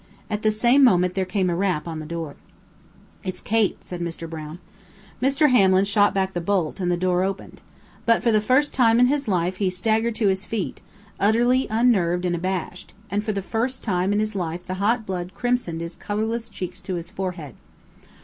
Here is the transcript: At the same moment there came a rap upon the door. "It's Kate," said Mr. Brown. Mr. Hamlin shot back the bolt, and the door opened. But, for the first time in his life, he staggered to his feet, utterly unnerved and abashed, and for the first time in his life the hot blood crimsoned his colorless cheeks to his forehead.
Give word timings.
At 0.31 0.41
the 0.41 0.49
same 0.49 0.83
moment 0.83 1.13
there 1.13 1.25
came 1.25 1.47
a 1.47 1.55
rap 1.55 1.83
upon 1.83 1.99
the 1.99 2.07
door. 2.07 2.35
"It's 3.23 3.39
Kate," 3.39 3.83
said 3.83 4.01
Mr. 4.01 4.27
Brown. 4.27 4.57
Mr. 5.21 5.51
Hamlin 5.51 5.85
shot 5.85 6.11
back 6.11 6.33
the 6.33 6.41
bolt, 6.41 6.79
and 6.79 6.91
the 6.91 6.97
door 6.97 7.21
opened. 7.23 7.61
But, 8.07 8.23
for 8.23 8.31
the 8.31 8.41
first 8.41 8.73
time 8.73 8.99
in 8.99 9.05
his 9.05 9.27
life, 9.27 9.57
he 9.57 9.69
staggered 9.69 10.15
to 10.15 10.29
his 10.29 10.43
feet, 10.43 10.81
utterly 11.19 11.67
unnerved 11.69 12.25
and 12.25 12.35
abashed, 12.35 12.95
and 13.11 13.23
for 13.23 13.31
the 13.31 13.43
first 13.43 13.83
time 13.83 14.11
in 14.11 14.19
his 14.19 14.33
life 14.33 14.65
the 14.65 14.81
hot 14.81 15.05
blood 15.05 15.35
crimsoned 15.35 15.81
his 15.81 15.97
colorless 15.97 16.49
cheeks 16.49 16.81
to 16.81 16.95
his 16.95 17.11
forehead. 17.11 17.53